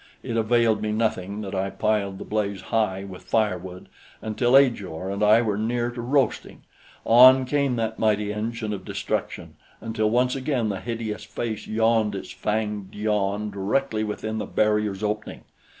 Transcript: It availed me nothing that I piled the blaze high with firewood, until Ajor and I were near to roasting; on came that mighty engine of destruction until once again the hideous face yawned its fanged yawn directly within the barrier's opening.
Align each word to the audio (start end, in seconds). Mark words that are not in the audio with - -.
It 0.23 0.35
availed 0.35 0.81
me 0.81 0.91
nothing 0.93 1.41
that 1.41 1.53
I 1.53 1.69
piled 1.69 2.17
the 2.17 2.25
blaze 2.25 2.61
high 2.73 3.03
with 3.03 3.21
firewood, 3.21 3.87
until 4.19 4.55
Ajor 4.57 5.11
and 5.11 5.21
I 5.21 5.43
were 5.43 5.59
near 5.59 5.91
to 5.91 6.01
roasting; 6.01 6.63
on 7.05 7.45
came 7.45 7.75
that 7.75 7.99
mighty 7.99 8.33
engine 8.33 8.73
of 8.73 8.83
destruction 8.83 9.57
until 9.79 10.09
once 10.09 10.35
again 10.35 10.69
the 10.69 10.79
hideous 10.79 11.23
face 11.23 11.67
yawned 11.67 12.15
its 12.15 12.31
fanged 12.31 12.95
yawn 12.95 13.51
directly 13.51 14.03
within 14.03 14.39
the 14.39 14.47
barrier's 14.47 15.03
opening. 15.03 15.43